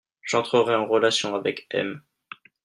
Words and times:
j'entrerai 0.23 0.73
en 0.73 0.87
relation 0.87 1.35
avec 1.35 1.67
M. 1.69 2.01